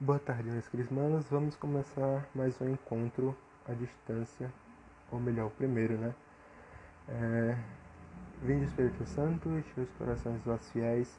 Boa 0.00 0.20
tarde, 0.20 0.48
meus 0.48 0.68
crismanos. 0.68 1.28
Vamos 1.28 1.56
começar 1.56 2.24
mais 2.32 2.60
um 2.60 2.68
encontro 2.68 3.36
à 3.66 3.72
distância, 3.72 4.48
ou 5.10 5.18
melhor, 5.18 5.48
o 5.48 5.50
primeiro, 5.50 5.98
né? 5.98 6.14
É... 7.08 7.58
Vinde 8.40 8.66
Espírito 8.66 9.04
Santo, 9.06 9.48
enche 9.48 9.80
os 9.80 9.90
corações 9.98 10.36
dos 10.36 10.44
vossos 10.44 10.70
fiéis 10.70 11.18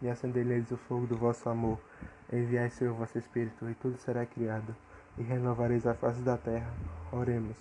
e 0.00 0.08
acendei 0.08 0.44
neles 0.44 0.70
o 0.70 0.76
fogo 0.76 1.08
do 1.08 1.16
vosso 1.16 1.48
amor. 1.48 1.80
Enviai, 2.32 2.70
Senhor, 2.70 2.92
o 2.92 2.94
vosso 2.94 3.18
Espírito, 3.18 3.68
e 3.68 3.74
tudo 3.74 3.96
será 3.96 4.24
criado, 4.24 4.76
e 5.18 5.24
renovareis 5.24 5.84
a 5.84 5.94
face 5.94 6.22
da 6.22 6.36
terra. 6.36 6.72
Oremos. 7.10 7.56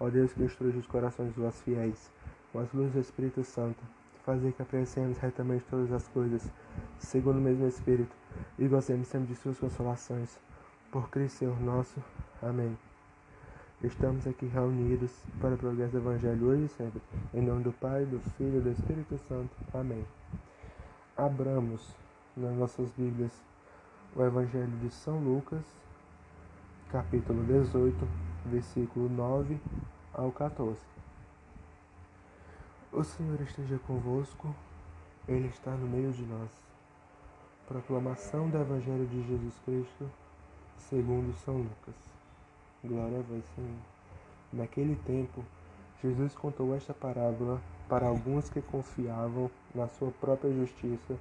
Ó 0.00 0.08
Deus 0.08 0.32
que 0.32 0.42
instrui 0.42 0.70
os 0.70 0.86
corações 0.86 1.34
dos 1.34 1.44
vossos 1.44 1.60
fiéis, 1.60 2.10
com 2.50 2.60
as 2.60 2.72
luzes 2.72 2.94
do 2.94 3.00
Espírito 3.00 3.44
Santo, 3.44 3.84
fazer 4.24 4.52
que 4.52 4.62
apreciemos 4.62 5.18
retamente 5.18 5.66
todas 5.68 5.92
as 5.92 6.08
coisas, 6.08 6.50
segundo 6.98 7.36
o 7.36 7.42
mesmo 7.42 7.66
Espírito, 7.66 8.16
e 8.58 8.66
gozemos 8.68 9.08
sempre 9.08 9.28
de 9.28 9.34
suas 9.34 9.58
consolações. 9.58 10.38
Por 10.90 11.10
Cristo 11.10 11.38
Senhor 11.38 11.60
nosso. 11.60 12.02
Amém. 12.42 12.76
Estamos 13.82 14.26
aqui 14.26 14.46
reunidos 14.46 15.10
para 15.40 15.54
o 15.54 15.58
progresso 15.58 15.92
do 15.92 15.98
Evangelho 15.98 16.46
hoje 16.46 16.64
e 16.64 16.68
sempre. 16.68 17.02
Em 17.34 17.42
nome 17.42 17.64
do 17.64 17.72
Pai, 17.72 18.04
do 18.06 18.18
Filho 18.36 18.58
e 18.58 18.60
do 18.60 18.70
Espírito 18.70 19.18
Santo. 19.28 19.54
Amém. 19.74 20.06
Abramos 21.16 21.94
nas 22.36 22.56
nossas 22.56 22.90
Bíblias 22.92 23.32
o 24.16 24.22
Evangelho 24.22 24.72
de 24.78 24.90
São 24.90 25.18
Lucas, 25.18 25.62
capítulo 26.90 27.44
18, 27.44 28.08
versículo 28.46 29.08
9 29.08 29.60
ao 30.14 30.30
14. 30.32 30.80
O 32.92 33.02
Senhor 33.02 33.40
esteja 33.42 33.78
convosco, 33.86 34.54
Ele 35.26 35.48
está 35.48 35.72
no 35.72 35.86
meio 35.86 36.12
de 36.12 36.22
nós. 36.22 36.63
Proclamação 37.66 38.50
do 38.50 38.58
Evangelho 38.58 39.06
de 39.06 39.26
Jesus 39.26 39.54
Cristo, 39.64 40.10
segundo 40.76 41.32
São 41.32 41.56
Lucas. 41.56 41.94
Glória 42.84 43.20
a 43.20 43.22
vós, 43.22 43.42
Senhor. 43.54 43.78
Naquele 44.52 44.94
tempo, 44.96 45.42
Jesus 46.02 46.34
contou 46.34 46.74
esta 46.74 46.92
parábola 46.92 47.58
para 47.88 48.06
alguns 48.06 48.50
que 48.50 48.60
confiavam 48.60 49.50
na 49.74 49.88
sua 49.88 50.10
própria 50.20 50.52
justiça 50.52 51.16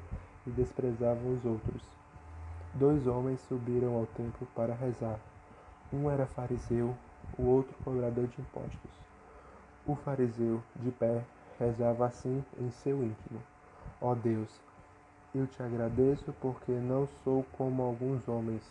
e 0.46 0.50
desprezavam 0.50 1.34
os 1.34 1.46
outros. 1.46 1.82
Dois 2.74 3.08
homens 3.08 3.40
subiram 3.48 3.96
ao 3.96 4.06
templo 4.08 4.46
para 4.54 4.76
rezar. 4.76 5.22
Um 5.94 6.12
era 6.12 6.26
fariseu, 6.26 6.94
o 7.38 7.44
outro 7.44 7.74
cobrador 7.86 8.28
de 8.28 8.42
impostos. 8.42 8.92
O 9.88 9.96
fariseu, 9.96 10.62
de 10.76 10.92
pé, 10.92 11.24
rezava 11.58 12.06
assim 12.06 12.44
em 12.60 12.70
seu 12.70 13.02
íntimo: 13.02 13.40
Ó 14.02 14.12
oh 14.12 14.16
Deus, 14.16 14.60
eu 15.34 15.48
te 15.48 15.62
agradeço 15.62 16.34
porque 16.40 16.72
não 16.72 17.08
sou 17.24 17.46
como 17.58 17.82
alguns 17.82 18.28
homens, 18.28 18.62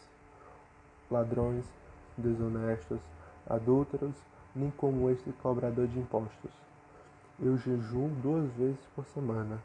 ladrões, 1.11 1.65
desonestos, 2.17 3.01
adúlteros, 3.49 4.15
nem 4.55 4.71
como 4.71 5.11
este 5.11 5.33
cobrador 5.43 5.87
de 5.87 5.99
impostos. 5.99 6.51
Eu 7.41 7.57
jejuo 7.57 8.09
duas 8.23 8.51
vezes 8.53 8.81
por 8.95 9.05
semana. 9.07 9.59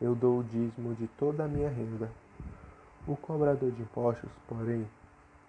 Eu 0.00 0.14
dou 0.14 0.40
o 0.40 0.44
dízimo 0.44 0.94
de 0.94 1.08
toda 1.18 1.44
a 1.44 1.48
minha 1.48 1.68
renda. 1.68 2.10
O 3.06 3.16
cobrador 3.16 3.70
de 3.72 3.82
impostos, 3.82 4.30
porém, 4.46 4.86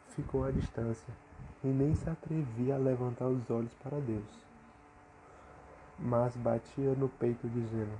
ficou 0.09 0.43
à 0.43 0.51
distância 0.51 1.13
e 1.63 1.67
nem 1.67 1.93
se 1.93 2.09
atrevia 2.09 2.75
a 2.75 2.79
levantar 2.79 3.27
os 3.27 3.49
olhos 3.49 3.73
para 3.83 3.99
Deus 3.99 4.49
mas 6.01 6.35
batia 6.37 6.93
no 6.93 7.09
peito, 7.09 7.47
dizendo: 7.49 7.91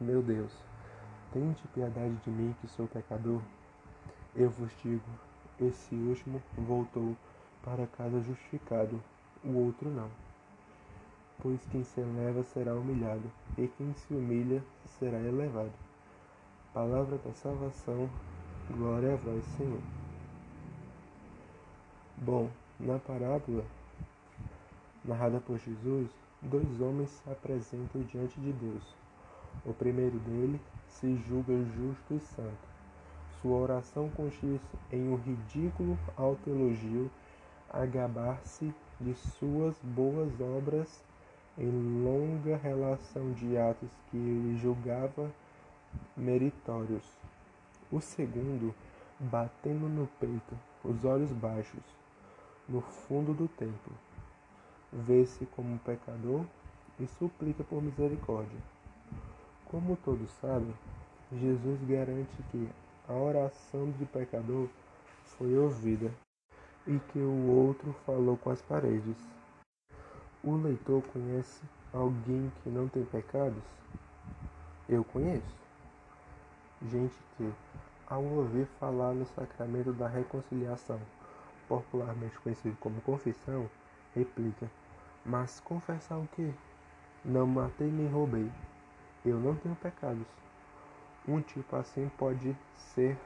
Meu 0.00 0.22
Deus, 0.22 0.52
tente 1.32 1.66
piedade 1.68 2.14
de 2.24 2.30
mim, 2.30 2.54
que 2.60 2.68
sou 2.68 2.86
pecador. 2.86 3.40
Eu 4.34 4.50
vos 4.50 4.70
digo: 4.82 5.04
esse 5.60 5.94
último 5.94 6.42
voltou 6.56 7.16
para 7.62 7.86
casa 7.86 8.20
justificado, 8.20 9.00
o 9.44 9.52
outro 9.54 9.90
não. 9.90 10.08
Pois 11.40 11.60
quem 11.70 11.84
se 11.84 12.00
eleva 12.00 12.42
será 12.42 12.74
humilhado, 12.74 13.30
e 13.56 13.68
quem 13.68 13.92
se 13.94 14.14
humilha 14.14 14.62
será 14.98 15.18
elevado. 15.18 15.72
Palavra 16.72 17.18
da 17.18 17.32
salvação, 17.32 18.08
glória 18.70 19.14
a 19.14 19.16
vós, 19.16 19.44
Senhor. 19.56 19.80
Bom, 22.16 22.50
na 22.80 22.98
parábola 22.98 23.64
narrada 25.04 25.40
por 25.40 25.58
Jesus, 25.58 26.10
dois 26.42 26.80
homens 26.80 27.10
se 27.10 27.30
apresentam 27.30 28.02
diante 28.02 28.40
de 28.40 28.52
Deus. 28.52 28.82
O 29.64 29.72
primeiro 29.72 30.18
dele 30.20 30.60
se 30.88 31.16
julga 31.28 31.54
justo 31.76 32.14
e 32.14 32.20
santo. 32.20 32.68
Sua 33.40 33.56
oração 33.56 34.08
consiste 34.10 34.66
em 34.90 35.08
um 35.08 35.16
ridículo 35.16 35.98
autoelogio 36.16 37.10
a 37.70 37.86
gabar-se 37.86 38.74
de 39.00 39.14
suas 39.14 39.76
boas 39.82 40.40
obras 40.40 41.04
em 41.56 42.02
longa 42.04 42.56
relação 42.56 43.32
de 43.32 43.56
atos 43.56 43.90
que 44.10 44.16
ele 44.16 44.58
julgava 44.58 45.30
meritórios. 46.16 47.04
O 47.90 48.00
segundo, 48.00 48.74
batendo 49.18 49.88
no 49.88 50.06
peito, 50.20 50.56
os 50.84 51.04
olhos 51.04 51.32
baixos, 51.32 51.82
no 52.68 52.80
fundo 52.80 53.32
do 53.32 53.48
templo, 53.48 53.92
vê-se 54.92 55.46
como 55.46 55.74
um 55.74 55.78
pecador 55.78 56.44
e 57.00 57.06
suplica 57.06 57.64
por 57.64 57.82
misericórdia. 57.82 58.58
Como 59.70 59.96
todos 59.96 60.30
sabem, 60.40 60.74
Jesus 61.30 61.78
garante 61.86 62.42
que 62.50 62.70
a 63.06 63.12
oração 63.12 63.90
de 63.98 64.06
pecador 64.06 64.66
foi 65.24 65.58
ouvida 65.58 66.10
e 66.86 66.98
que 66.98 67.18
o 67.18 67.50
outro 67.50 67.94
falou 68.06 68.38
com 68.38 68.48
as 68.48 68.62
paredes. 68.62 69.16
O 70.42 70.56
leitor 70.56 71.02
conhece 71.12 71.60
alguém 71.92 72.50
que 72.62 72.70
não 72.70 72.88
tem 72.88 73.04
pecados? 73.04 73.62
Eu 74.88 75.04
conheço. 75.04 75.54
Gente 76.90 77.14
que, 77.36 77.52
ao 78.06 78.24
ouvir 78.24 78.66
falar 78.80 79.12
no 79.12 79.26
sacramento 79.26 79.92
da 79.92 80.08
reconciliação, 80.08 80.98
popularmente 81.68 82.38
conhecido 82.40 82.74
como 82.80 83.02
confissão, 83.02 83.68
replica: 84.14 84.70
Mas 85.26 85.60
confessar 85.60 86.16
o 86.16 86.26
quê? 86.28 86.54
Não 87.22 87.46
matei 87.46 87.90
nem 87.90 88.08
roubei. 88.08 88.50
Eu 89.24 89.38
não 89.38 89.54
tenho 89.56 89.74
pecados. 89.76 90.26
Um 91.26 91.40
tipo 91.40 91.76
assim 91.76 92.10
pode 92.16 92.56
ser 92.94 93.18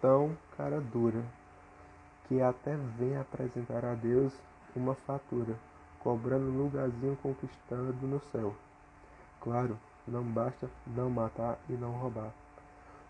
tão 0.00 0.36
cara 0.56 0.80
dura 0.80 1.24
que 2.28 2.40
até 2.40 2.76
vem 2.98 3.16
apresentar 3.16 3.84
a 3.84 3.94
Deus 3.94 4.32
uma 4.76 4.94
fatura, 4.94 5.56
cobrando 5.98 6.46
um 6.46 6.64
lugarzinho 6.64 7.16
conquistado 7.16 7.96
no 8.02 8.20
céu. 8.30 8.54
Claro, 9.40 9.76
não 10.06 10.22
basta 10.22 10.70
não 10.86 11.10
matar 11.10 11.58
e 11.68 11.72
não 11.72 11.90
roubar. 11.92 12.32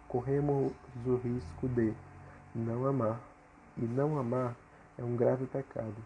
Corremos 0.08 0.72
o 1.04 1.16
risco 1.16 1.68
de 1.68 1.94
não 2.54 2.86
amar, 2.86 3.20
e 3.76 3.82
não 3.82 4.18
amar 4.18 4.56
é 4.98 5.04
um 5.04 5.16
grave 5.16 5.46
pecado. 5.46 5.96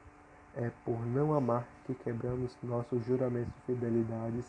É 0.56 0.71
por 0.84 1.05
não 1.06 1.34
amar 1.34 1.67
que 1.84 1.94
quebramos 1.94 2.56
nossos 2.62 3.05
juramentos 3.05 3.53
de 3.55 3.75
fidelidades, 3.75 4.47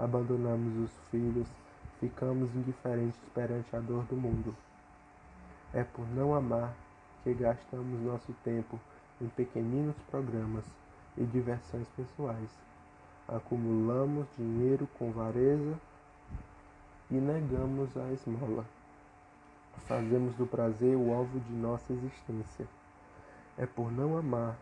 abandonamos 0.00 0.76
os 0.78 1.08
filhos, 1.10 1.46
ficamos 1.98 2.54
indiferentes 2.54 3.20
perante 3.34 3.76
a 3.76 3.80
dor 3.80 4.04
do 4.04 4.16
mundo. 4.16 4.56
É 5.74 5.84
por 5.84 6.08
não 6.08 6.34
amar 6.34 6.74
que 7.22 7.34
gastamos 7.34 8.00
nosso 8.00 8.32
tempo 8.42 8.80
em 9.20 9.28
pequeninos 9.28 9.94
programas 10.10 10.64
e 11.18 11.24
diversões 11.24 11.86
pessoais. 11.90 12.50
Acumulamos 13.28 14.26
dinheiro 14.38 14.88
com 14.98 15.12
vareza 15.12 15.78
e 17.10 17.14
negamos 17.14 17.94
a 17.96 18.10
esmola. 18.12 18.64
Fazemos 19.86 20.34
do 20.36 20.46
prazer 20.46 20.96
o 20.96 21.12
alvo 21.12 21.38
de 21.40 21.52
nossa 21.52 21.92
existência. 21.92 22.66
É 23.58 23.66
por 23.66 23.92
não 23.92 24.16
amar 24.16 24.56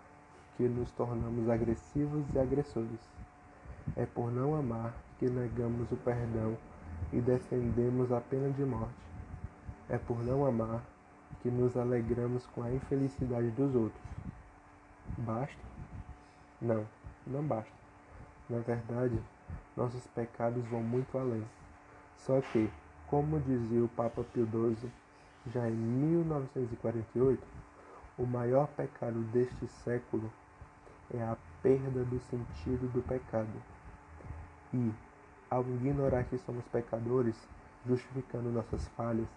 que 0.57 0.65
nos 0.65 0.91
tornamos 0.91 1.49
agressivos 1.49 2.25
e 2.35 2.39
agressores. 2.39 2.99
É 3.97 4.07
por 4.07 4.31
não 4.31 4.55
amar 4.55 4.95
que 5.19 5.29
negamos 5.29 5.91
o 5.91 5.97
perdão 5.97 6.57
e 7.13 7.21
defendemos 7.21 8.13
a 8.13 8.21
pena 8.21 8.51
de 8.51 8.65
morte. 8.65 8.95
É 9.89 9.99
por 9.99 10.23
não 10.23 10.45
amar 10.45 10.83
que 11.41 11.51
nos 11.51 11.77
alegramos 11.77 12.47
com 12.47 12.63
a 12.63 12.73
infelicidade 12.73 13.51
dos 13.51 13.75
outros. 13.75 14.03
Basta? 15.19 15.57
Não, 16.61 16.87
não 17.27 17.43
basta. 17.43 17.73
Na 18.49 18.59
verdade, 18.59 19.19
nossos 19.77 20.07
pecados 20.09 20.65
vão 20.67 20.83
muito 20.83 21.17
além. 21.17 21.45
Só 22.17 22.41
que, 22.41 22.71
como 23.07 23.41
dizia 23.41 23.85
o 23.85 23.89
Papa 23.89 24.25
Pio 24.25 24.47
XII, 24.47 24.91
já 25.53 25.69
em 25.69 25.75
1948, 25.75 27.43
o 28.19 28.27
maior 28.27 28.67
pecado 28.69 29.21
deste 29.33 29.67
século 29.85 30.31
é 31.15 31.23
a 31.23 31.37
perda 31.63 32.05
do 32.05 32.19
sentido 32.21 32.93
do 32.93 33.03
pecado. 33.03 33.49
E, 34.73 34.93
ao 35.51 35.63
ignorar 35.63 36.25
que 36.25 36.39
somos 36.39 36.65
pecadores, 36.69 37.37
justificando 37.87 38.51
nossas 38.51 38.87
falhas, 38.89 39.29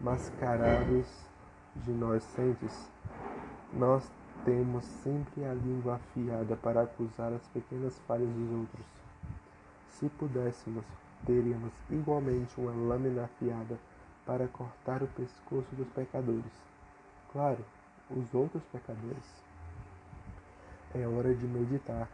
mascarados 0.00 1.06
de 1.76 1.90
inocentes, 1.90 2.88
Nós 3.72 4.10
temos 4.44 4.84
sempre 4.84 5.44
a 5.44 5.54
língua 5.54 5.94
afiada 5.94 6.56
para 6.56 6.82
acusar 6.82 7.32
as 7.32 7.46
pequenas 7.48 7.96
falhas 8.00 8.28
dos 8.28 8.50
outros. 8.50 8.86
Se 9.90 10.08
pudéssemos, 10.08 10.84
teríamos 11.24 11.72
igualmente 11.88 12.52
uma 12.58 12.72
lâmina 12.72 13.24
afiada 13.24 13.78
para 14.26 14.48
cortar 14.48 15.02
o 15.04 15.06
pescoço 15.08 15.68
dos 15.76 15.88
pecadores. 15.90 16.52
Claro, 17.32 17.64
os 18.10 18.34
outros 18.34 18.62
pecadores. 18.72 19.44
É 20.94 21.06
hora 21.06 21.32
de 21.32 21.46
meditar 21.46 22.08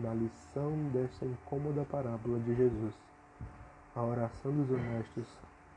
na 0.00 0.12
lição 0.12 0.72
desta 0.92 1.24
incômoda 1.24 1.84
parábola 1.84 2.38
de 2.40 2.54
Jesus. 2.54 2.94
A 3.94 4.02
oração 4.02 4.52
dos 4.52 4.70
honestos, 4.70 5.26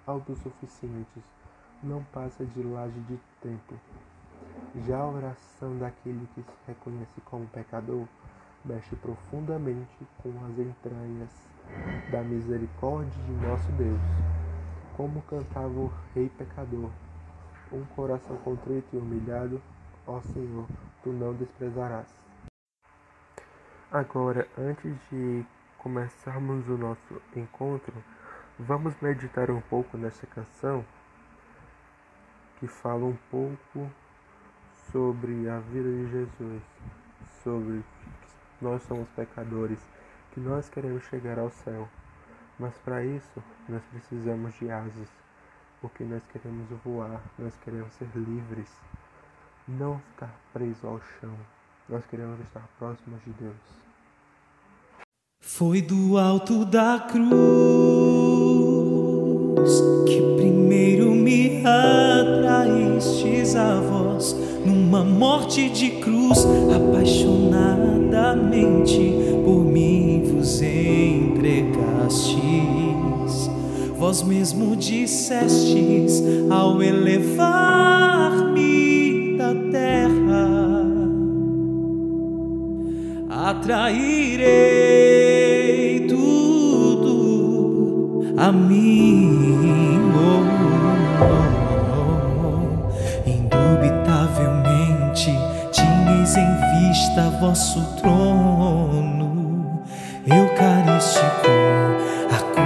autossuficientes, 0.05 1.23
não 1.81 2.03
passa 2.05 2.45
de 2.45 2.61
laje 2.61 2.99
de 3.07 3.17
tempo. 3.41 3.75
Já 4.85 4.97
a 4.97 5.07
oração 5.07 5.77
daquele 5.77 6.27
que 6.35 6.41
se 6.41 6.53
reconhece 6.67 7.21
como 7.25 7.47
pecador 7.47 8.05
mexe 8.65 8.95
profundamente 8.97 10.07
com 10.21 10.29
as 10.45 10.59
entranhas 10.59 11.29
da 12.11 12.21
misericórdia 12.21 13.23
de 13.23 13.31
nosso 13.47 13.71
Deus. 13.73 14.01
Como 14.97 15.21
cantava 15.21 15.79
o 15.79 15.91
rei 16.13 16.27
pecador, 16.29 16.89
um 17.71 17.85
coração 17.95 18.35
contrito 18.37 18.87
e 18.93 18.97
humilhado, 18.97 19.61
ó 20.05 20.19
Senhor, 20.19 20.65
tu 21.03 21.11
não 21.11 21.33
desprezarás. 21.33 22.28
Agora, 23.91 24.47
antes 24.55 24.95
de 25.11 25.43
começarmos 25.79 26.69
o 26.69 26.77
nosso 26.77 27.19
encontro, 27.35 27.91
vamos 28.59 28.93
meditar 29.01 29.49
um 29.49 29.61
pouco 29.61 29.97
nessa 29.97 30.27
canção 30.27 30.85
que 32.59 32.67
fala 32.67 33.03
um 33.03 33.17
pouco 33.31 33.89
sobre 34.91 35.49
a 35.49 35.57
vida 35.57 35.89
de 35.89 36.11
Jesus, 36.11 36.61
sobre 37.43 37.83
que 38.59 38.63
nós 38.63 38.83
somos 38.83 39.09
pecadores, 39.15 39.79
que 40.33 40.39
nós 40.39 40.69
queremos 40.69 41.03
chegar 41.05 41.39
ao 41.39 41.49
céu. 41.49 41.89
Mas 42.59 42.77
para 42.77 43.03
isso, 43.03 43.43
nós 43.67 43.81
precisamos 43.85 44.53
de 44.59 44.69
asas, 44.69 45.09
porque 45.81 46.03
nós 46.03 46.21
queremos 46.31 46.69
voar, 46.85 47.23
nós 47.39 47.57
queremos 47.63 47.91
ser 47.93 48.09
livres, 48.13 48.71
não 49.67 49.97
ficar 49.97 50.35
preso 50.53 50.85
ao 50.85 51.01
chão. 51.01 51.35
Nós 51.89 52.05
queremos 52.05 52.39
estar 52.41 52.69
próximos 52.77 53.19
de 53.25 53.31
Deus. 53.39 53.55
Foi 55.41 55.81
do 55.81 56.19
alto 56.19 56.63
da 56.63 57.07
cruz 57.09 57.23
que 60.05 60.21
primeiro 60.37 61.15
me 61.15 61.63
atraístes 61.65 63.55
a 63.55 63.79
vós 63.79 64.35
numa 64.63 65.03
morte 65.03 65.67
de 65.71 65.89
cruz, 65.99 66.45
apaixonadamente 66.75 69.15
por 69.43 69.65
mim 69.65 70.21
vos 70.31 70.61
entregastes. 70.61 72.37
Vós 73.97 74.21
mesmo 74.21 74.75
dissestes 74.75 76.21
ao 76.51 76.83
elevar-me 76.83 78.48
atrairei 83.59 84.87
tudo 86.07 88.33
a 88.37 88.51
mim. 88.51 89.99
Oh, 90.15 90.43
oh, 91.21 91.97
oh. 91.97 93.29
Indubitavelmente 93.29 95.31
tinhais 95.71 96.37
em 96.37 96.87
vista 96.87 97.29
vosso 97.39 97.81
trono 97.97 99.83
eucarístico 100.25 101.49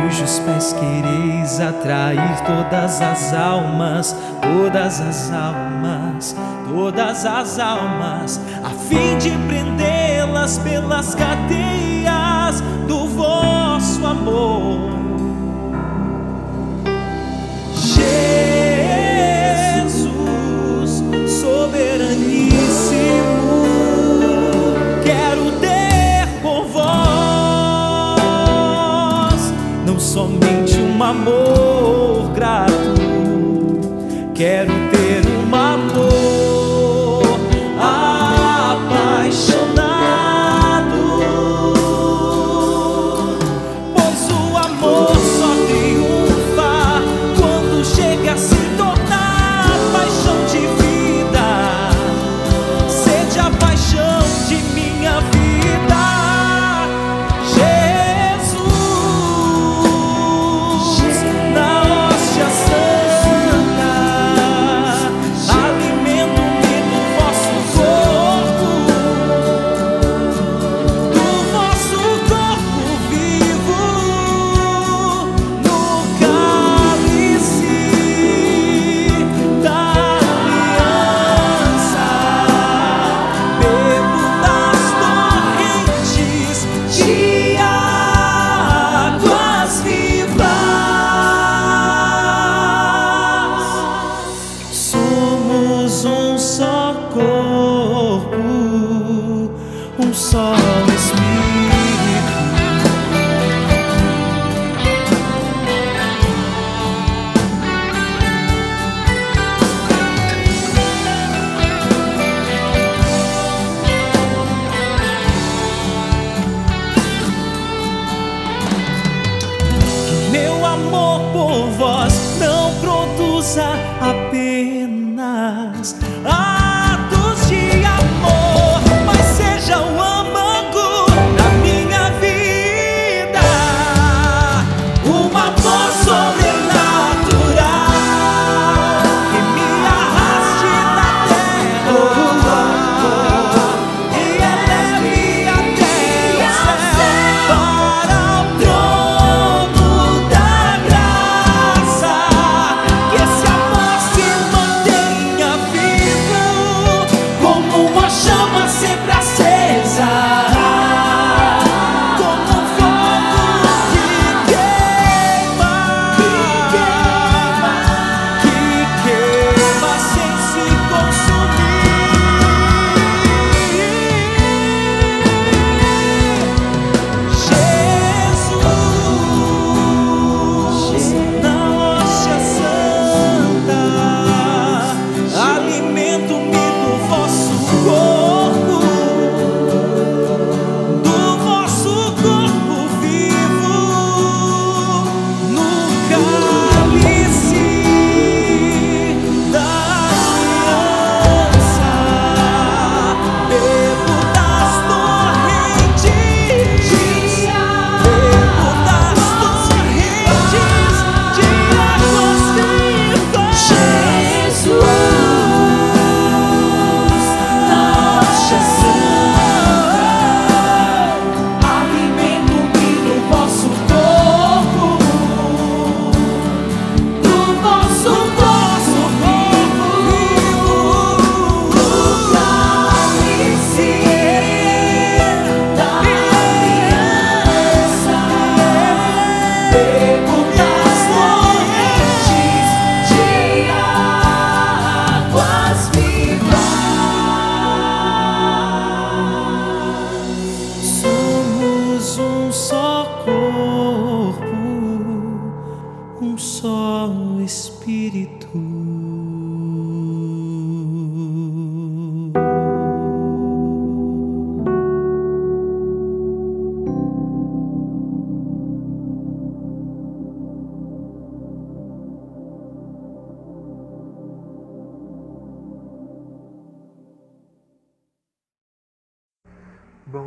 cujos 0.04 0.40
pés 0.40 0.74
quereis 0.74 1.60
atrair 1.60 2.42
todas 2.46 3.02
as 3.02 3.34
almas, 3.34 4.16
todas 4.42 5.02
as 5.02 5.32
almas, 5.32 6.36
todas 6.68 7.26
as 7.26 7.60
almas, 7.60 8.40
a 8.64 8.70
fim 8.70 9.18
de 9.18 9.32
pelas 10.44 11.16
cadeias 11.16 12.62
do 12.86 13.08
vosso 13.08 14.06
amor. 14.06 14.92
Jesus, 17.74 18.12
soberaníssimo, 21.40 22.44
quero 25.02 25.50
ter 25.62 26.28
por 26.42 26.66
vós 26.66 26.84
não 29.86 29.98
somente 29.98 30.78
um 30.78 31.02
amor 31.02 31.63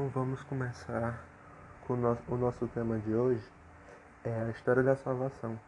Bom, 0.06 0.10
vamos 0.20 0.42
começar 0.44 1.20
com 1.84 1.94
o 1.94 1.96
nosso, 1.96 2.22
o 2.28 2.36
nosso 2.36 2.68
tema 2.68 2.96
de 2.98 3.12
hoje, 3.12 3.42
é 4.22 4.42
a 4.42 4.50
história 4.50 4.80
da 4.80 4.94
salvação. 4.94 5.58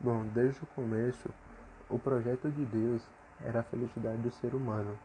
Bom, 0.00 0.24
desde 0.32 0.62
o 0.62 0.66
começo, 0.68 1.28
o 1.90 1.98
projeto 1.98 2.50
de 2.50 2.64
Deus 2.64 3.02
era 3.44 3.60
a 3.60 3.62
felicidade 3.62 4.16
do 4.22 4.30
ser 4.30 4.54
humano. 4.54 4.98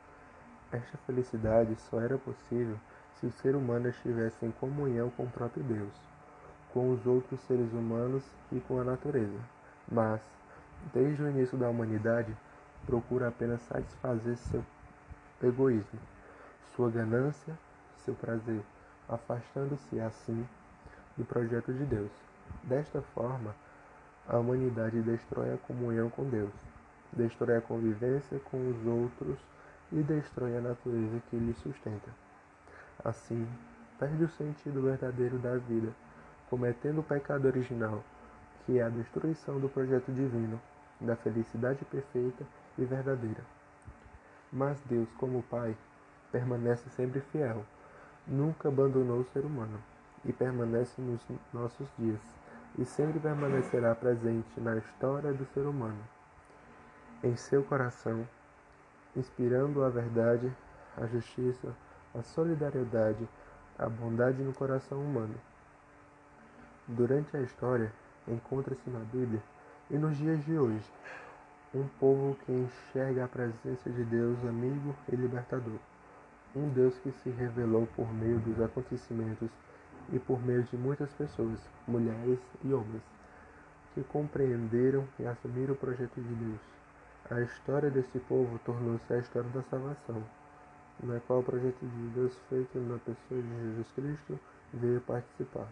Esta 0.72 0.98
felicidade 1.00 1.76
só 1.90 2.00
era 2.00 2.18
possível 2.18 2.78
se 3.16 3.26
o 3.26 3.32
ser 3.32 3.56
humano 3.56 3.90
estivesse 3.90 4.46
em 4.46 4.52
comunhão 4.52 5.10
com 5.10 5.24
o 5.24 5.32
próprio 5.32 5.64
Deus, 5.64 5.94
com 6.72 6.94
os 6.94 7.06
outros 7.06 7.42
seres 7.42 7.74
humanos 7.74 8.24
e 8.54 8.62
com 8.62 8.80
a 8.80 8.86
natureza. 8.86 9.40
Mas, 9.92 10.22
desde 10.94 11.22
o 11.22 11.30
início 11.30 11.58
da 11.58 11.68
humanidade, 11.68 12.34
procura 12.86 13.28
apenas 13.28 13.62
satisfazer 13.64 14.38
seu 14.38 14.64
egoísmo, 15.44 16.00
sua 16.74 16.90
ganância, 16.90 17.58
seu 18.10 18.16
prazer, 18.16 18.62
afastando-se 19.08 20.00
assim 20.00 20.48
do 21.16 21.24
projeto 21.26 21.72
de 21.72 21.86
Deus. 21.86 22.12
Desta 22.64 23.02
forma, 23.14 23.54
a 24.28 24.38
humanidade 24.38 25.02
destrói 25.02 25.54
a 25.54 25.58
comunhão 25.58 26.10
com 26.10 26.24
Deus, 26.28 26.54
destrói 27.14 27.58
a 27.58 27.62
convivência 27.62 28.40
com 28.40 28.70
os 28.70 28.86
outros 28.88 29.38
e 29.92 30.02
destrói 30.02 30.58
a 30.58 30.62
natureza 30.62 31.22
que 31.30 31.38
lhe 31.38 31.54
sustenta. 31.54 32.10
Assim, 33.04 33.48
perde 34.00 34.24
o 34.24 34.30
sentido 34.30 34.82
verdadeiro 34.82 35.38
da 35.38 35.56
vida, 35.58 35.92
cometendo 36.50 37.02
o 37.02 37.04
pecado 37.04 37.46
original, 37.46 38.04
que 38.66 38.80
é 38.80 38.84
a 38.84 38.90
destruição 38.90 39.60
do 39.60 39.70
projeto 39.70 40.12
divino, 40.12 40.60
da 41.00 41.16
felicidade 41.16 41.86
perfeita 41.86 42.44
e 42.78 42.84
verdadeira. 42.84 43.44
Mas 44.52 44.80
Deus, 44.82 45.08
como 45.14 45.44
Pai, 45.44 45.78
permanece 46.32 46.90
sempre 46.90 47.22
fiel, 47.32 47.64
nunca 48.30 48.68
abandonou 48.68 49.20
o 49.20 49.26
ser 49.26 49.44
humano 49.44 49.82
e 50.24 50.32
permanece 50.32 51.02
nos 51.02 51.22
nossos 51.52 51.88
dias 51.98 52.22
e 52.78 52.86
sempre 52.86 53.20
permanecerá 53.20 53.96
presente 53.96 54.60
na 54.60 54.78
história 54.78 55.34
do 55.34 55.46
ser 55.48 55.66
humano, 55.66 56.00
em 57.24 57.36
seu 57.36 57.64
coração, 57.64 58.28
inspirando 59.16 59.84
a 59.84 59.90
verdade, 59.90 60.52
a 60.96 61.06
justiça, 61.08 61.76
a 62.14 62.22
solidariedade, 62.22 63.28
a 63.78 63.90
bondade 63.90 64.42
no 64.44 64.54
coração 64.54 65.02
humano. 65.02 65.36
Durante 66.88 67.36
a 67.36 67.42
história, 67.42 67.92
encontra-se 68.28 68.90
na 68.90 69.00
Bíblia 69.00 69.42
e 69.90 69.98
nos 69.98 70.16
dias 70.18 70.44
de 70.46 70.58
hoje 70.58 70.90
um 71.74 71.88
povo 72.00 72.38
que 72.46 72.52
enxerga 72.52 73.26
a 73.26 73.28
presença 73.28 73.90
de 73.90 74.04
Deus 74.04 74.40
amigo 74.46 74.96
e 75.12 75.16
libertador. 75.16 75.80
Um 76.56 76.70
Deus 76.70 76.98
que 77.00 77.12
se 77.12 77.30
revelou 77.30 77.88
por 77.96 78.12
meio 78.14 78.40
dos 78.40 78.60
acontecimentos 78.60 79.50
e 80.12 80.20
por 80.20 80.44
meio 80.44 80.64
de 80.64 80.78
muitas 80.78 81.12
pessoas, 81.14 81.60
mulheres 81.88 82.40
e 82.64 82.74
homens, 82.74 83.04
que 83.94 84.04
compreenderam 84.04 85.08
e 85.20 85.26
assumiram 85.26 85.74
o 85.74 85.78
projeto 85.78 86.20
de 86.20 86.34
Deus. 86.36 86.62
A 87.30 87.42
história 87.42 87.92
desse 87.92 88.20
povo 88.20 88.60
tornou-se 88.66 89.14
a 89.14 89.20
história 89.20 89.50
da 89.52 89.62
salvação 89.64 90.24
na 91.04 91.20
qual 91.22 91.40
o 91.40 91.44
projeto 91.44 91.80
de 91.80 92.08
Deus 92.10 92.38
feito 92.50 92.78
na 92.80 92.98
pessoa 92.98 93.42
de 93.42 93.62
Jesus 93.62 93.92
Cristo 93.94 94.40
veio 94.74 95.00
participar. 95.02 95.68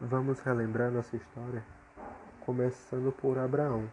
Vamos 0.00 0.40
relembrar 0.40 0.90
nossa 0.90 1.16
história, 1.16 1.62
começando 2.40 3.12
por 3.12 3.38
Abraão. 3.38 3.88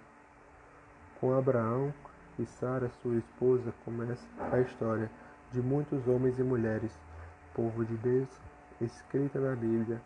Com 1.19 1.37
Abraão 1.37 1.93
e 2.39 2.45
Sara, 2.45 2.89
sua 3.01 3.15
esposa, 3.17 3.73
começa 3.85 4.25
a 4.51 4.59
história 4.61 5.11
de 5.51 5.61
muitos 5.61 6.07
homens 6.07 6.37
e 6.39 6.43
mulheres, 6.43 6.91
povo 7.53 7.85
de 7.85 7.95
Deus, 7.97 8.29
escrita 8.81 9.39
na 9.39 9.55
Bíblia, 9.55 10.01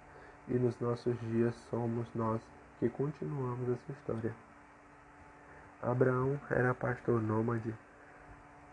e 0.48 0.54
nos 0.54 0.80
nossos 0.80 1.20
dias 1.22 1.56
somos 1.70 2.08
nós 2.14 2.42
que 2.80 2.90
continuamos 2.90 3.70
essa 3.70 3.92
história. 3.92 4.34
Abraão 5.82 6.40
era 6.50 6.74
pastor 6.74 7.22
nômade 7.22 7.74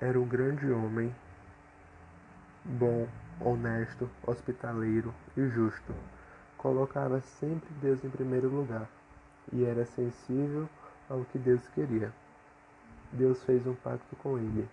era 0.01 0.19
um 0.19 0.27
grande 0.27 0.71
homem, 0.73 1.15
bom, 2.65 3.07
honesto, 3.39 4.09
hospitaleiro 4.27 5.15
e 5.37 5.47
justo. 5.49 5.95
Colocava 6.57 7.21
sempre 7.21 7.69
Deus 7.83 8.03
em 8.03 8.09
primeiro 8.09 8.49
lugar 8.49 8.89
e 9.53 9.63
era 9.63 9.85
sensível 9.85 10.67
ao 11.07 11.23
que 11.27 11.39
Deus 11.39 11.61
queria. 11.75 12.11
Deus 13.13 13.45
fez 13.45 13.67
um 13.67 13.75
pacto 13.75 14.17
com 14.17 14.39
ele, 14.39 14.67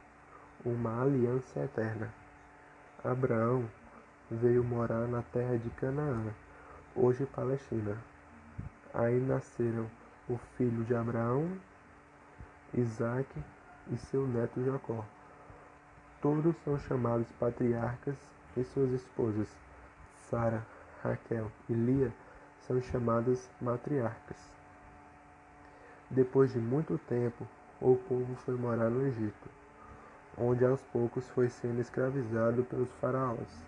uma 0.66 1.02
aliança 1.02 1.60
eterna. 1.60 2.14
Abraão 3.04 3.70
veio 4.30 4.64
morar 4.64 5.08
na 5.08 5.22
terra 5.22 5.58
de 5.58 5.70
Canaã, 5.72 6.34
hoje 6.96 7.26
Palestina. 7.26 7.98
Aí 8.94 9.20
nasceram 9.20 9.90
o 10.28 10.38
filho 10.58 10.84
de 10.84 10.96
Abraão, 10.96 11.58
Isaque 12.74 13.42
e 13.92 13.98
seu 13.98 14.28
neto 14.28 14.64
Jacó. 14.64 15.06
Todos 16.22 16.56
são 16.64 16.78
chamados 16.80 17.32
patriarcas 17.40 18.18
e 18.58 18.64
suas 18.64 18.92
esposas, 18.92 19.48
Sara, 20.30 20.66
Raquel 21.04 21.52
e 21.70 21.74
Lia, 21.74 22.12
são 22.62 22.82
chamadas 22.82 23.50
matriarcas. 23.62 24.38
Depois 26.10 26.54
de 26.54 26.60
muito 26.60 26.98
tempo, 26.98 27.48
o 27.80 27.96
povo 27.96 28.36
foi 28.38 28.56
morar 28.56 28.90
no 28.90 29.06
Egito, 29.08 29.50
onde 30.38 30.64
aos 30.64 30.82
poucos 30.84 31.28
foi 31.30 31.50
sendo 31.50 31.82
escravizado 31.82 32.64
pelos 32.64 32.92
faraós. 33.02 33.66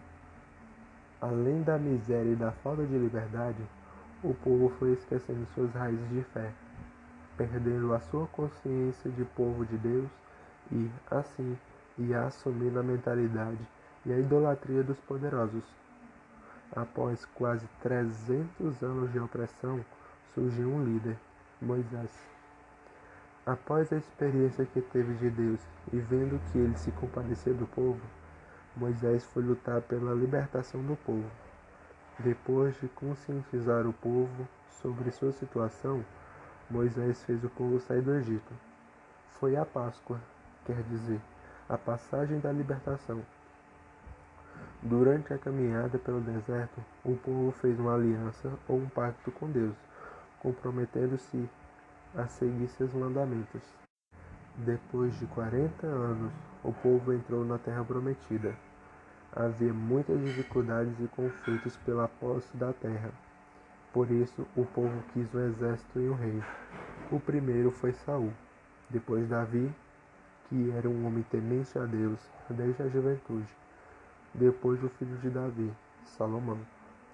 Além 1.22 1.64
da 1.64 1.78
miséria 1.78 2.32
e 2.32 2.36
da 2.36 2.52
falta 2.52 2.86
de 2.86 2.98
liberdade, 2.98 3.62
o 4.24 4.34
povo 4.34 4.70
foi 4.78 4.94
esquecendo 4.94 5.46
suas 5.56 5.74
raízes 5.74 6.10
de 6.10 6.22
fé, 6.34 6.52
perdendo 7.36 7.94
a 7.94 8.00
sua 8.00 8.28
consciência 8.28 9.10
de 9.12 9.26
povo 9.26 9.66
de 9.66 9.78
Deus 9.78 10.10
e, 10.72 10.90
assim, 11.10 11.58
e 11.98 12.14
assumindo 12.14 12.80
a 12.80 12.84
mentalidade 12.84 13.60
e 14.06 14.14
a 14.14 14.20
idolatria 14.20 14.84
dos 14.84 15.00
poderosos. 15.00 15.64
Após 16.76 17.26
quase 17.34 17.68
300 17.82 18.84
anos 18.84 19.12
de 19.12 19.20
opressão, 19.20 19.84
surgiu 20.34 20.70
um 20.70 20.84
líder, 20.84 21.18
Moisés. 21.62 22.39
Após 23.50 23.92
a 23.92 23.98
experiência 23.98 24.64
que 24.64 24.80
teve 24.80 25.12
de 25.16 25.28
Deus 25.28 25.60
e 25.92 25.98
vendo 25.98 26.40
que 26.52 26.60
ele 26.60 26.78
se 26.78 26.92
compadecia 26.92 27.52
do 27.52 27.66
povo, 27.66 28.00
Moisés 28.78 29.26
foi 29.26 29.42
lutar 29.42 29.82
pela 29.82 30.14
libertação 30.14 30.84
do 30.84 30.96
povo. 30.98 31.28
Depois 32.20 32.80
de 32.80 32.88
conscientizar 32.90 33.88
o 33.88 33.94
povo 33.94 34.48
sobre 34.70 35.10
sua 35.10 35.32
situação, 35.32 36.06
Moisés 36.70 37.24
fez 37.24 37.44
o 37.44 37.50
povo 37.50 37.80
sair 37.80 38.04
do 38.04 38.14
Egito. 38.14 38.54
Foi 39.40 39.56
a 39.56 39.66
Páscoa, 39.66 40.22
quer 40.64 40.84
dizer, 40.84 41.20
a 41.68 41.76
passagem 41.76 42.40
da 42.40 42.52
libertação. 42.52 43.20
Durante 44.84 45.34
a 45.34 45.40
caminhada 45.40 45.98
pelo 45.98 46.22
deserto, 46.22 46.86
o 47.04 47.16
povo 47.16 47.52
fez 47.54 47.80
uma 47.80 47.96
aliança 47.96 48.54
ou 48.68 48.78
um 48.78 48.90
pacto 48.90 49.32
com 49.32 49.50
Deus, 49.50 49.76
comprometendo-se 50.40 51.50
a 52.16 52.28
seguir 52.28 52.68
seus 52.70 52.94
mandamentos. 52.94 53.62
Depois 54.56 55.18
de 55.20 55.26
40 55.28 55.86
anos, 55.86 56.34
o 56.64 56.74
povo 56.74 57.14
entrou 57.14 57.46
na 57.46 57.58
terra 57.58 57.84
prometida. 57.84 58.56
Havia 59.32 59.74
muitas 59.74 60.20
dificuldades 60.24 61.00
e 61.00 61.08
conflitos 61.08 61.78
pela 61.78 62.08
posse 62.08 62.56
da 62.58 62.74
terra. 62.74 63.12
Por 63.94 64.12
isso, 64.12 64.46
o 64.56 64.66
povo 64.66 65.04
quis 65.14 65.34
um 65.34 65.48
exército 65.48 66.00
e 66.00 66.10
um 66.10 66.16
rei. 66.16 66.44
O 67.12 67.20
primeiro 67.20 67.72
foi 67.72 67.94
Saul, 67.94 68.34
depois 68.90 69.28
Davi 69.30 69.74
que 70.50 70.72
era 70.72 70.90
um 70.90 71.06
homem 71.06 71.24
temente 71.30 71.78
a 71.78 71.86
Deus 71.86 72.20
desde 72.50 72.82
a 72.82 72.88
juventude. 72.88 73.56
Depois 74.34 74.80
do 74.80 74.90
filho 74.90 75.16
de 75.18 75.30
Davi, 75.30 75.72
Salomão, 76.06 76.60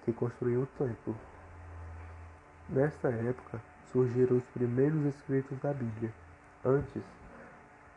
que 0.04 0.14
construiu 0.14 0.62
o 0.62 0.66
templo. 0.66 1.16
Nesta 2.70 3.10
época 3.10 3.62
surgiram 3.96 4.36
os 4.36 4.44
primeiros 4.48 5.06
escritos 5.06 5.58
da 5.60 5.72
Bíblia. 5.72 6.12
Antes, 6.66 7.02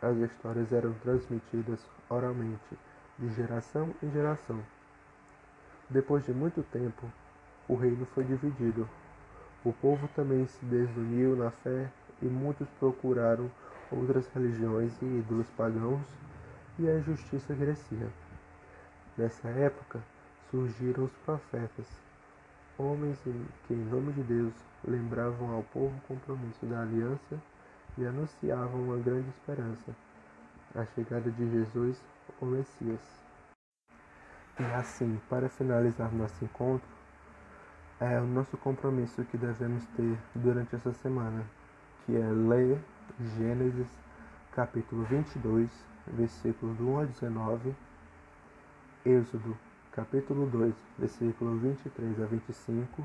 as 0.00 0.16
histórias 0.18 0.72
eram 0.72 0.92
transmitidas 1.02 1.84
oralmente, 2.08 2.78
de 3.18 3.28
geração 3.34 3.92
em 4.00 4.08
geração. 4.12 4.62
Depois 5.90 6.24
de 6.24 6.32
muito 6.32 6.62
tempo, 6.70 7.04
o 7.66 7.74
reino 7.74 8.06
foi 8.14 8.22
dividido. 8.22 8.88
O 9.64 9.72
povo 9.72 10.08
também 10.14 10.46
se 10.46 10.64
desuniu 10.66 11.34
na 11.34 11.50
fé 11.50 11.90
e 12.22 12.26
muitos 12.26 12.68
procuraram 12.78 13.50
outras 13.90 14.28
religiões 14.28 14.92
e 15.02 15.04
ídolos 15.04 15.48
pagãos, 15.56 16.06
e 16.78 16.88
a 16.88 16.96
injustiça 16.96 17.52
crescia. 17.56 18.06
Nessa 19.16 19.48
época 19.48 20.00
surgiram 20.48 21.02
os 21.02 21.12
profetas, 21.24 21.86
homens 22.78 23.18
que, 23.66 23.74
em 23.74 23.84
nome 23.84 24.12
de 24.12 24.22
Deus, 24.22 24.54
lembravam 24.86 25.50
ao 25.50 25.62
povo 25.64 25.94
o 25.96 26.00
compromisso 26.08 26.64
da 26.66 26.82
aliança 26.82 27.40
e 27.96 28.06
anunciavam 28.06 28.82
uma 28.82 28.96
grande 28.98 29.28
esperança, 29.30 29.94
a 30.74 30.84
chegada 30.86 31.30
de 31.30 31.50
Jesus, 31.50 32.00
o 32.40 32.46
Messias. 32.46 33.00
E 34.60 34.64
assim, 34.74 35.20
para 35.28 35.48
finalizar 35.48 36.12
nosso 36.14 36.44
encontro, 36.44 36.88
é 38.00 38.20
o 38.20 38.26
nosso 38.26 38.56
compromisso 38.56 39.24
que 39.24 39.36
devemos 39.36 39.84
ter 39.96 40.16
durante 40.34 40.76
essa 40.76 40.92
semana, 40.92 41.44
que 42.06 42.16
é 42.16 42.24
ler 42.24 42.80
Gênesis 43.36 43.88
capítulo 44.52 45.04
22, 45.04 45.70
versículos 46.06 46.76
do 46.76 46.88
1 46.88 46.98
a 46.98 47.04
19, 47.04 47.76
Êxodo 49.04 49.56
capítulo 49.98 50.46
2, 50.46 50.72
versículo 50.96 51.58
23 51.58 52.22
a 52.22 52.26
25, 52.26 53.04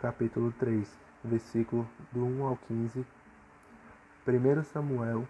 capítulo 0.00 0.54
3, 0.58 0.88
versículo 1.22 1.86
do 2.10 2.24
1 2.24 2.46
ao 2.46 2.56
15, 2.66 3.04
1 4.26 4.64
Samuel 4.64 5.28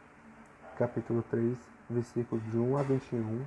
capítulo 0.79 1.25
3, 1.29 1.59
versículos 1.91 2.45
de 2.53 2.59
1 2.59 2.79
a 2.79 2.83
21, 2.85 3.45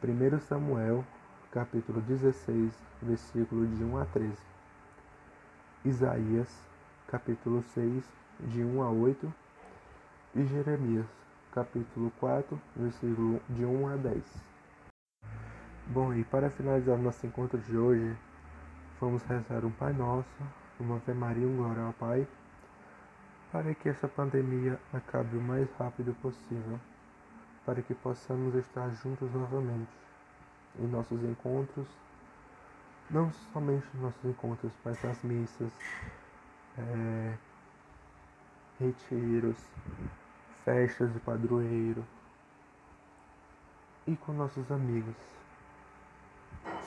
1 0.00 0.40
Samuel, 0.42 1.04
capítulo 1.50 2.00
16, 2.02 2.72
versículo 3.02 3.66
de 3.66 3.82
1 3.82 3.98
a 3.98 4.04
13. 4.04 4.32
Isaías, 5.84 6.48
capítulo 7.08 7.64
6, 7.74 8.04
de 8.38 8.62
1 8.62 8.80
a 8.80 8.90
8. 8.92 9.34
E 10.36 10.44
Jeremias, 10.46 11.06
capítulo 11.52 12.12
4, 12.20 12.60
versículo 12.76 13.40
de 13.48 13.64
1 13.64 13.88
a 13.88 13.96
10. 13.96 14.53
Bom, 15.86 16.14
e 16.14 16.24
para 16.24 16.50
finalizar 16.50 16.96
nosso 16.96 17.26
encontro 17.26 17.58
de 17.58 17.76
hoje, 17.76 18.16
vamos 19.00 19.22
rezar 19.24 19.64
um 19.64 19.70
Pai 19.70 19.92
Nosso, 19.92 20.28
uma 20.80 20.96
Ave 20.96 21.12
Maria, 21.12 21.46
um 21.46 21.56
Glória 21.56 21.82
ao 21.82 21.92
Pai, 21.92 22.26
para 23.52 23.74
que 23.74 23.88
essa 23.88 24.08
pandemia 24.08 24.80
acabe 24.92 25.36
o 25.36 25.40
mais 25.42 25.68
rápido 25.78 26.14
possível 26.22 26.80
para 27.64 27.82
que 27.82 27.94
possamos 27.94 28.54
estar 28.54 28.88
juntos 28.90 29.32
novamente 29.32 29.90
em 30.78 30.86
nossos 30.86 31.22
encontros, 31.22 31.86
não 33.10 33.32
somente 33.52 33.86
nos 33.94 34.02
nossos 34.04 34.24
encontros, 34.24 34.72
mas 34.84 35.02
nas 35.02 35.22
missas, 35.22 35.72
é, 36.78 37.36
retiros, 38.80 39.56
festas 40.64 41.12
de 41.12 41.20
padroeiro 41.20 42.04
e 44.06 44.16
com 44.16 44.32
nossos 44.32 44.70
amigos, 44.70 45.14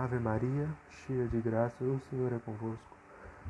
Ave 0.00 0.16
Maria, 0.20 0.68
cheia 0.90 1.26
de 1.26 1.40
graça, 1.40 1.82
o 1.82 2.00
Senhor 2.08 2.32
é 2.32 2.38
convosco. 2.38 2.96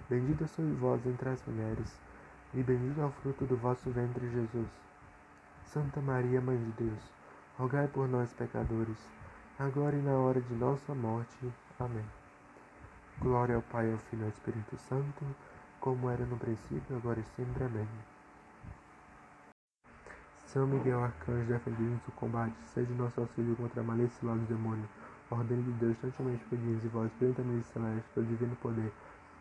Bendita 0.08 0.46
sois 0.46 0.78
vós 0.78 1.04
entre 1.04 1.28
as 1.28 1.44
mulheres, 1.46 2.00
e 2.54 2.62
bendito 2.62 2.98
é 3.02 3.04
o 3.04 3.10
fruto 3.10 3.44
do 3.44 3.54
vosso 3.54 3.90
ventre, 3.90 4.26
Jesus. 4.30 4.70
Santa 5.66 6.00
Maria, 6.00 6.40
Mãe 6.40 6.56
de 6.56 6.84
Deus, 6.84 7.02
rogai 7.58 7.86
por 7.86 8.08
nós, 8.08 8.32
pecadores, 8.32 8.96
agora 9.58 9.94
e 9.94 10.00
na 10.00 10.12
hora 10.12 10.40
de 10.40 10.54
nossa 10.54 10.94
morte. 10.94 11.36
Amém. 11.78 12.06
Glória 13.18 13.56
ao 13.56 13.62
Pai, 13.62 13.92
ao 13.92 13.98
Filho 13.98 14.22
e 14.22 14.24
ao 14.24 14.30
Espírito 14.30 14.78
Santo, 14.78 15.26
como 15.78 16.08
era 16.08 16.24
no 16.24 16.38
princípio, 16.38 16.96
agora 16.96 17.20
e 17.20 17.24
sempre. 17.36 17.64
Amém. 17.64 17.88
São 20.46 20.66
Miguel 20.66 21.04
Arcanjo, 21.04 21.46
defendendo 21.46 22.00
o 22.08 22.12
combate, 22.12 22.56
seja 22.72 22.90
nosso 22.94 23.20
auxílio 23.20 23.54
contra 23.54 23.82
a 23.82 23.84
malícia 23.84 24.24
e 24.24 24.26
do 24.26 24.46
demônio. 24.46 24.88
Ordem 25.30 25.60
de 25.60 25.72
Deus, 25.72 25.96
tantemente 25.98 26.42
pedimos 26.48 26.82
e 26.82 26.88
vós, 26.88 27.10
brilhantemente 27.18 27.66
celeste, 27.66 28.08
pelo 28.14 28.26
divino 28.26 28.56
poder, 28.56 28.90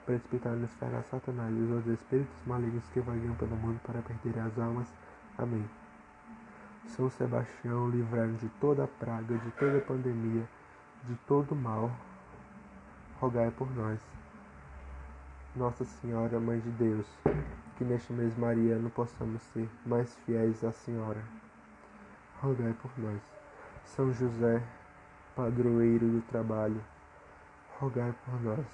precipitar 0.05 0.53
nos 0.53 0.73
ferrar 0.73 1.03
Satanás 1.03 1.55
e 1.55 1.59
os 1.61 1.71
outros 1.71 1.93
espíritos 1.93 2.35
malignos 2.45 2.83
que 2.89 2.99
vagueiam 2.99 3.35
pelo 3.35 3.55
mundo 3.55 3.79
para 3.85 4.01
perder 4.01 4.37
as 4.39 4.59
almas. 4.59 4.93
Amém. 5.37 5.65
São 6.87 7.09
Sebastião, 7.09 7.89
livrai-nos 7.89 8.41
de 8.41 8.49
toda 8.59 8.87
praga, 8.87 9.37
de 9.37 9.51
toda 9.51 9.79
pandemia, 9.81 10.43
de 11.05 11.15
todo 11.27 11.55
mal. 11.55 11.89
Rogai 13.19 13.49
por 13.51 13.73
nós. 13.75 13.99
Nossa 15.55 15.85
Senhora, 15.85 16.39
Mãe 16.39 16.59
de 16.59 16.69
Deus, 16.71 17.07
que 17.77 17.83
neste 17.83 18.13
mês 18.13 18.37
mariano 18.37 18.89
possamos 18.89 19.41
ser 19.53 19.69
mais 19.85 20.13
fiéis 20.25 20.63
à 20.63 20.71
Senhora. 20.71 21.23
Rogai 22.41 22.73
por 22.81 22.91
nós. 22.97 23.21
São 23.85 24.13
José, 24.13 24.61
padroeiro 25.37 26.07
do 26.07 26.21
trabalho, 26.23 26.81
rogai 27.79 28.11
por 28.25 28.41
nós 28.41 28.65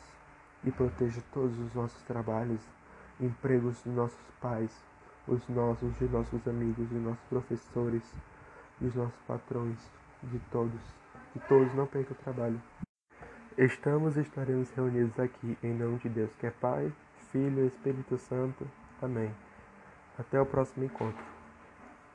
e 0.63 0.71
proteja 0.71 1.21
todos 1.34 1.60
os 1.60 1.73
nossos 1.73 2.02
trabalhos, 2.04 2.62
empregos 3.19 3.84
dos 3.84 3.93
nossos 3.93 4.32
pais, 4.39 4.71
os 5.28 5.45
nossos, 5.49 5.93
de 5.99 6.06
nossos 6.06 6.47
amigos, 6.47 6.88
de 6.88 6.95
nossos 6.95 7.23
professores, 7.26 8.02
dos 8.80 8.95
nossos 8.95 9.19
patrões, 9.28 9.78
de 10.23 10.39
todos, 10.52 10.82
que 11.34 11.39
todos 11.49 11.73
não 11.76 11.86
percam 11.86 12.15
o 12.17 12.23
trabalho. 12.23 12.62
Estamos 13.58 14.15
e 14.15 14.21
estaremos 14.21 14.71
reunidos 14.71 15.19
aqui 15.19 15.58
em 15.62 15.73
nome 15.73 15.99
de 15.99 16.08
Deus, 16.08 16.34
que 16.38 16.47
é 16.47 16.52
Pai, 16.52 16.91
Filho 17.30 17.65
e 17.65 17.67
Espírito 17.67 18.17
Santo. 18.17 18.65
Amém. 19.02 19.36
Até 20.17 20.39
o 20.39 20.45
próximo 20.45 20.86
encontro. 20.86 21.32